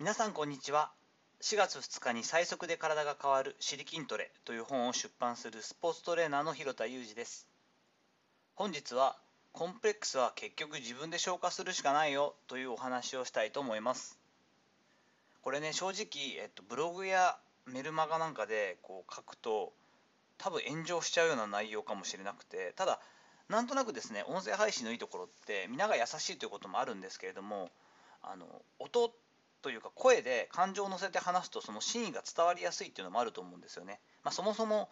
[0.00, 0.92] 皆さんこんにちは。
[1.40, 7.48] 4月2日に最速で体が変わる「シリ筋トレ」という本を出版するスポーツトレーナーの広田裕二です。
[8.54, 9.18] 本日は
[9.52, 14.16] コンプレックスは結局自分で消化するしかないよというお話をしたいと思います。
[15.42, 17.36] これね正直、えっと、ブログや
[17.66, 19.72] メルマガなんかでこう書くと
[20.36, 23.00] 多分炎上しちゃうような内容かもしれなくてただ
[23.48, 27.72] なんとなくですね音声配信のいいところって皆が優しいということもあるんですけれども
[28.22, 28.46] あの
[28.78, 29.12] 音
[29.62, 34.00] というか声で感情を乗せて話すとその真意が伝わりやすいっていうのもあると思うんですよね。
[34.22, 34.88] まあ、そもそも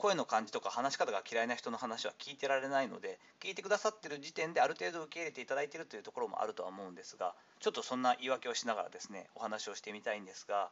[0.00, 10.70] 声の感じとか話し方が嫌いな人の話は聞いてられないので聞いてくださってる時点である程度受け入れていただいているというところもあるとは思うんですがちょっとそんな言い訳をしながらですねお話をしてみたいんですが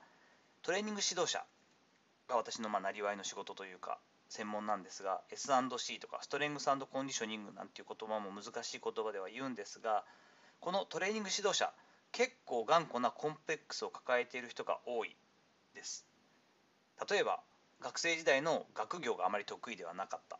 [0.62, 1.44] トレーニング指導者
[2.28, 3.98] が私のまあなりわいの仕事というか
[4.30, 10.04] 専門なんですが S&C とかストレングスコンディショニングなんていう言葉も難しい言葉では言うんですが
[10.60, 11.70] このトレーニング指導者
[12.12, 15.16] 結構頑固なコンプレックスを抱えている人が多い
[15.74, 16.06] です。
[17.08, 17.40] 例えば
[17.80, 20.38] 学生時代の学業があまり得意ではなかった。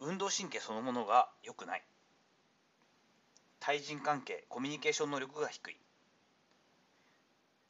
[0.00, 1.84] 運動神経そのものが良くない。
[3.60, 5.76] 対人関係コミュニケーション能力が低い。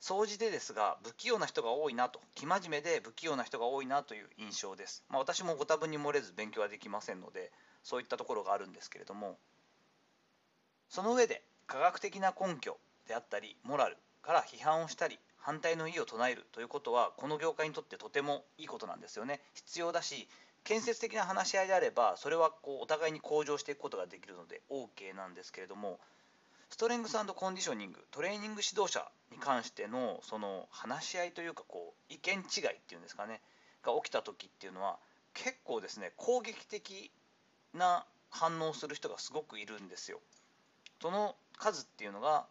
[0.00, 2.20] 総じてですが不器用な人が多いなと。
[2.34, 7.50] 生真面目で不器用な人が多いなという印象です、まあ、私もご多分に漏れず勉強はできませんので
[7.82, 9.38] そういったところがあるんですけれども。
[10.88, 20.26] その上で科学的な根拠であったりモラルから批判をしたり反対の意を唱えるということはこの業界にとってとてもいいことなんですよね必要だし
[20.64, 26.00] 建設的な話し合いであればそれはこうお互いに向上していくことができるので OK なんですけれども
[26.70, 33.40] ストレングスコンディショニングトレーニング指導者に関してのその話し合いというかこう意見違いっていうんですかね
[33.82, 34.98] が起きた時っていうのは
[35.34, 37.10] 結構ですね攻撃的
[37.74, 40.20] な反応する人がすごくいるんですよ。
[41.00, 42.46] その数っていうのが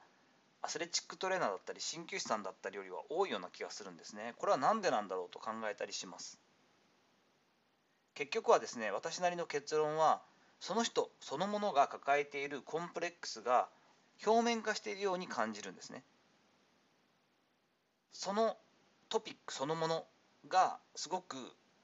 [0.62, 4.34] アスレチックトレーナーだったり鍼灸師さんだったりよりは多いような気がするんですね。
[4.38, 6.40] これは何でなんだろうと考えたりします。
[8.16, 10.22] 結局はですね私なりの結論は
[10.60, 13.70] その人そのものが抱えているコンプレックスが
[14.26, 16.04] 表面化しているように感じるんですね。
[18.12, 18.58] その
[19.10, 20.06] トピックそのもの
[20.48, 21.38] がすごく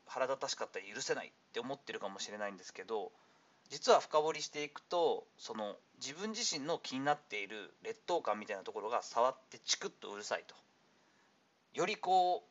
[0.07, 3.11] 腹立たしかったり許せないって思ってるかもしれないんですけど
[3.69, 10.55] 実は深掘りしていくとその自分自身の気になっている劣等感みたいなところが触ってチクッとうるさいと。
[11.73, 12.41] よりこう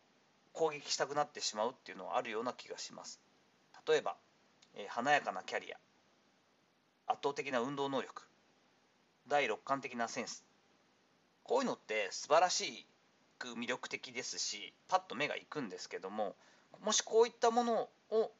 [0.52, 3.20] 攻撃したくなってしまうっていうのはあるような気がします。
[3.86, 4.16] 例えば、
[4.74, 5.76] えー、華やかなキャリア。
[7.06, 8.22] 圧倒的な運動能力。
[9.28, 10.44] 第六感的なセンス。
[11.44, 12.86] こういうのって素晴らし
[13.38, 16.36] く魅力的ですしパッと目がいくんですけども
[16.84, 18.30] もしこういったものを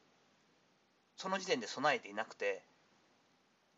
[1.17, 2.63] その時点で備えていなくて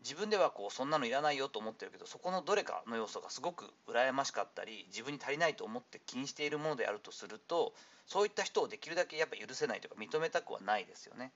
[0.05, 7.73] 自分ではこうそんなのいらないよと思ってるけどそこのどれかの要素がすごく羨ましかったり自分に足りないと思って気にしているものであるとすると
[8.05, 11.31] そういった人をできるだけやっぱ許せないというか認めたくはないですよね。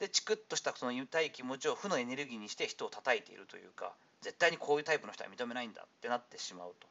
[0.00, 6.86] でチクッとしたその言いたい気持ちを負のエネルギーにして人を叩いているというか絶対にこういうタイプの人は認めないんだってなってしまうと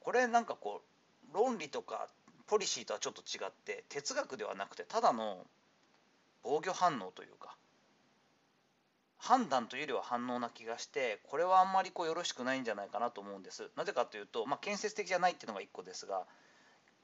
[0.00, 0.82] これなんかこ
[1.32, 2.08] う論理とか
[2.46, 5.46] ポリシーとはちょっと違って哲学ではなくてただの
[6.42, 7.56] 防御反応というか
[9.18, 13.70] 判断というよりは反応な気がしてこれはあんまりこうよろしくないんじゃないかなと思うんです。
[13.76, 16.26] なぜかというと、まあ、建設的じゃないっていうのが1個ですが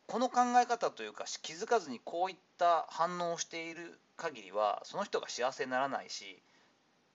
[0.06, 6.42] この考え方というか気づかずにこういった反応をしている限りはその人が幸せにならないし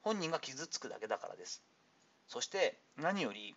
[0.01, 1.63] 本人が傷つくだけだからです。
[2.27, 3.55] そして何より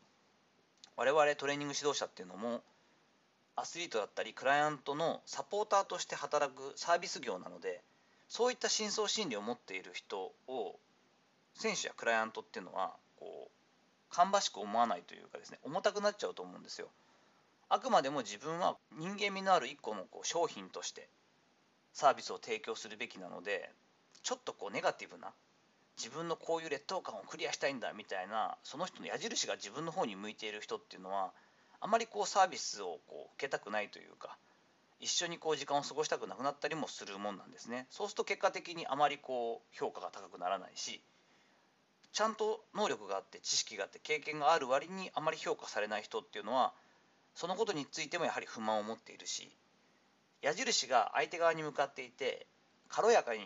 [0.97, 2.63] 我々トレーニング指導者っていうのも
[3.55, 7.83] アスリートだったりクライアントのサポーターとして働くサービス業なので
[8.29, 10.79] そういった深層心理を持っている人を
[11.55, 13.51] 選手やクライアントっていうのはこう
[14.15, 16.89] 芳しく思わないというかですね重たくなっちゃうと思うんですよ。
[17.69, 21.09] あくまでも自分は人間味のある一個のこう商品として
[21.93, 23.71] サービスを提供するべきなので
[24.23, 25.33] ちょっとこうネガティブな
[25.97, 31.33] 自分のこういう劣等感をクリアしたいんだみたいなその人の矢印が自分の方に向いている人っていうのは
[31.81, 34.37] あまりこうサービスをこう受けたくないというか
[35.01, 37.87] 一緒にこう時間を過ごしたくなくなったりもするもんなんですね。
[37.91, 41.01] そうすると結果的にあまりこう評価が高くならないし
[42.13, 46.73] ちゃんと能力があって知識があって経験がある割にあまり評価されない人っていうのは
[47.35, 49.51] そのことについてもやはり不満を持っているし
[50.41, 52.47] 矢印が相手側に向かっていて
[52.89, 53.41] 軽やかに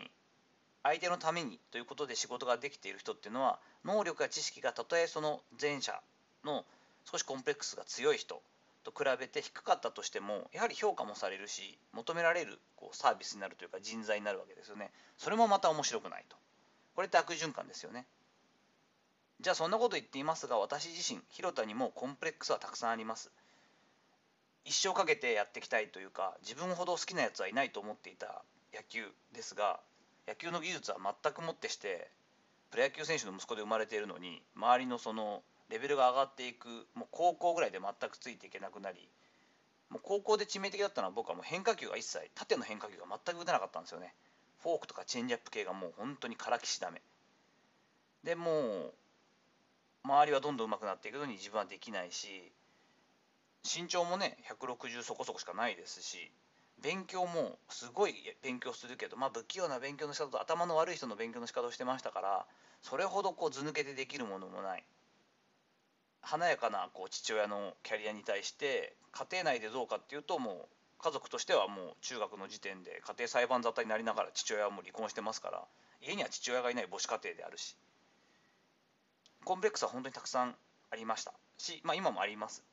[0.83, 5.99] 相手のためにということで仕事ができている人っていうのは能力や知識がたとえその前者
[6.45, 6.63] の
[7.11, 8.41] 少しコンプレックスが強い人
[8.83, 14.91] と比べて低かったとしてもやはり評価もされるし求められるこうサービスになるというか人材になるわけですよね。
[15.17, 16.37] それもまた面白くないと。
[16.95, 18.05] これって悪循環ですよね。
[19.41, 23.31] じゃあそんなこと言っていますが私自身広田にもコンプレックスはたくさんあります。
[24.65, 28.43] 一生かけてやっていきたいというか自分ほど好きなやつはいないと思っていた
[28.73, 29.79] 野球ですが
[30.27, 32.11] 野球の技術は全くもってして
[32.69, 39.09] プロ野球選手の息子で生まれているのに周りのそのレベルが上がっていくもう高校ぐらいで全くついていけなくなり
[39.89, 44.13] もう高校で致命的だったのは僕はもう変化球が一切縦の変化球が全く打てなかったんですよね。
[44.61, 47.01] フォークとかチェンジアップ系がもう本当にからきしだめ。
[48.23, 48.93] でもう
[50.03, 52.51] 周りはどんどん上手くなっていくのに自分はできないし
[53.63, 56.31] 身長もね160そこそこしかないですし
[56.81, 62.45] 勉強もすごい勉強するけどまあ不器用な勉強の仕方と頭の悪い人の勉強の仕方をしてましたから
[62.81, 64.83] それほどこう図抜けてできるものもない。
[66.21, 70.67] 華やかなこう父親のキャリアに対して家庭内でどうかっていうともう
[71.01, 75.63] 家族としてはもう中学の時点で家庭裁判沙汰になりながら父親はもう離婚してますから
[76.01, 77.75] 家には父親がいない母子家庭であるし
[79.45, 80.55] コンプレックスは本当にたくさん
[80.91, 82.63] ありましたし、まあ、今もあります。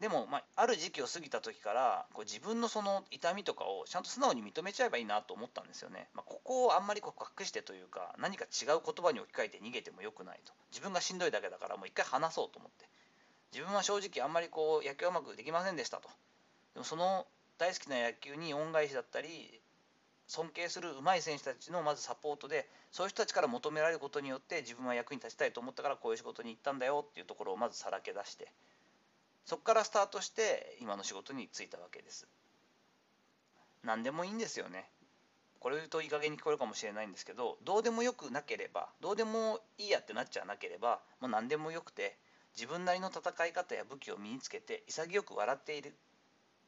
[0.00, 10.52] でも、まあ、ある時期を過ぎた時からこう自分のその痛みとかをちゃんと素直に認めちゃえばいいなと思ったんですよね、まあ、ここをあんまりこう隠してというか何か違う言葉に置き換えて逃げてもよくないと。
[10.70, 12.88] 自分がしんどいだけだからもう一回話そうと思って。
[13.52, 16.08] 自分は正直あんまりこう野球うまくできませんでしたと。
[16.74, 17.26] でもその
[17.58, 19.60] 大好きな野球に恩返しだったり
[20.26, 28.52] 尊敬する上手い選手たちのまずサポートでそういう人たちから求められることによって自分は役に立ちたいと思ったからこういう仕事に行ったんだよっていうところをまずさらけ出して
[29.44, 32.26] そこからスタートして今の仕事に就いたわけです。
[33.82, 34.90] 何でもいいんですよね。
[35.58, 42.16] これ言うといい加減に聞こえるかもしれないんですけどどうでもよくなければどうでもいいやってなっちゃなければもう何でもよくて
[42.56, 45.94] 自分なりの戦い方や武器を身につけて潔く笑っている。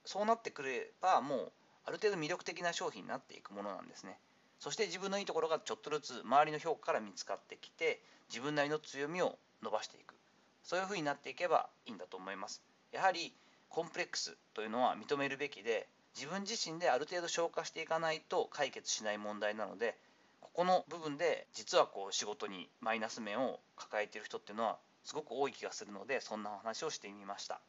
[0.05, 1.53] そうなってくればもう
[1.87, 4.19] ある程度魅力的な商品になっていくものなんですね。
[4.59, 10.15] そして自分のいいところがちょっとずつ周りの評価から見つかってきて自分なりの強みを伸ばしていく。
[10.63, 12.63] そういうふうになっていけばいいんだと思います。
[12.93, 13.33] やはり
[13.69, 19.97] コンプレックスというのは認めるべきで自分自身である程度消化していかないと解決しない問題なので
[20.41, 27.61] ここの部分で実はこう仕事にマイナス面を抱えている人っていうのはすごく多い気がするのでそんな話をしてみました。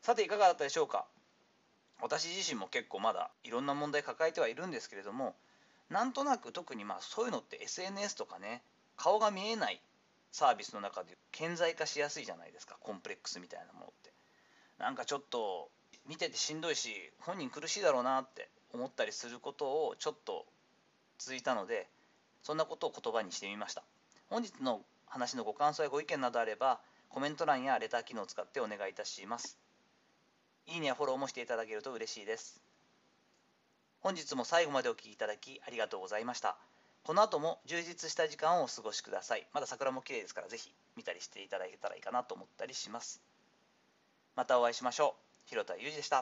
[0.00, 1.04] さていかがだったでしょうか？
[2.00, 5.36] 私自身も結構まだいろんな問題抱えてはいるんですけれども
[5.90, 8.62] なんとなく特にまあそういうのって SNS とかね
[8.96, 9.80] 顔が見えない
[10.32, 14.12] サービスの中で顕在化しやすいじゃないですかコンプレックスみたいなものって。
[14.78, 15.70] なんかちょっと
[16.08, 16.90] 見ててしんどいし
[17.20, 20.46] 本人苦しいだろうなって思ったりすることをちょっと
[21.18, 21.86] 続いたので
[22.42, 23.84] そんなことを言葉にしてみました。
[24.30, 26.80] 本日の話のご感想やご意見などあれば
[27.10, 29.58] コメント欄やレター機能を使ってお願いいたします。
[30.66, 32.62] いいねやフォローもしていただけると嬉しいです。
[34.00, 36.56] 本日も最後までお聴きいただきありがとうございました。
[37.04, 39.46] この後も充実した時間をお過ごしください。
[39.52, 43.20] まだ桜も綺麗ですからぜひ見たりしていただけたらいいかなと思ったりします。
[44.36, 45.16] またお会いしましょ
[45.46, 45.48] う。
[45.48, 46.20] 広田裕二でした。